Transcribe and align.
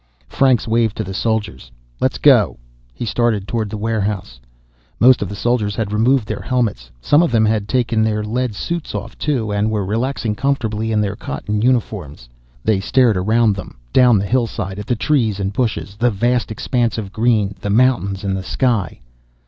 Franks 0.29 0.67
waved 0.67 0.97
to 0.97 1.03
the 1.03 1.13
soldiers. 1.13 1.69
"Let's 1.99 2.17
go." 2.17 2.57
He 2.91 3.05
started 3.05 3.47
toward 3.47 3.69
the 3.69 3.77
warehouse. 3.77 4.39
Most 4.99 5.21
of 5.21 5.29
the 5.29 5.35
soldiers 5.35 5.75
had 5.75 5.91
removed 5.93 6.27
their 6.27 6.41
helmets. 6.41 6.89
Some 7.01 7.21
of 7.21 7.31
them 7.31 7.45
had 7.45 7.67
taken 7.67 8.01
their 8.03 8.23
lead 8.23 8.55
suits 8.55 8.95
off, 8.95 9.15
too, 9.15 9.51
and 9.51 9.69
were 9.69 9.85
relaxing 9.85 10.33
comfortably 10.33 10.91
in 10.91 11.01
their 11.01 11.15
cotton 11.15 11.61
uniforms. 11.61 12.27
They 12.63 12.79
stared 12.79 13.15
around 13.15 13.55
them, 13.55 13.77
down 13.93 14.17
the 14.17 14.25
hillside 14.25 14.79
at 14.79 14.87
the 14.87 14.95
trees 14.95 15.39
and 15.39 15.53
bushes, 15.53 15.95
the 15.97 16.09
vast 16.09 16.49
expanse 16.49 16.97
of 16.97 17.13
green, 17.13 17.53
the 17.61 17.69
mountains 17.69 18.23
and 18.23 18.35
the 18.35 18.41
sky. 18.41 19.01